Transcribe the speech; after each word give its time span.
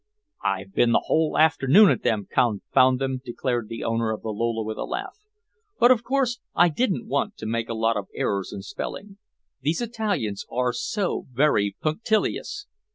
"I've 0.43 0.73
been 0.73 0.93
the 0.93 1.03
whole 1.05 1.37
afternoon 1.37 1.91
at 1.91 2.01
them 2.01 2.25
confound 2.27 2.97
them!" 2.97 3.21
declared 3.23 3.69
the 3.69 3.83
owner 3.83 4.11
of 4.11 4.23
the 4.23 4.29
Lola 4.29 4.63
with 4.63 4.79
a 4.79 4.83
laugh. 4.83 5.19
"But, 5.77 5.91
of 5.91 6.03
course, 6.03 6.39
I 6.55 6.69
didn't 6.69 7.05
want 7.07 7.37
to 7.37 7.45
make 7.45 7.69
a 7.69 7.75
lot 7.75 7.97
of 7.97 8.07
errors 8.15 8.51
in 8.51 8.63
spelling. 8.63 9.19
These 9.61 9.79
Italians 9.79 10.43
are 10.49 10.73
so 10.73 11.27
very 11.31 11.75
punctilious." 11.81 12.65